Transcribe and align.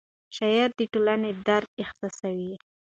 شاعر 0.35 0.69
د 0.79 0.81
ټولنې 0.93 1.31
درد 1.47 1.69
احساسوي. 1.83 2.53